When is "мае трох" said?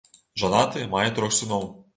0.95-1.39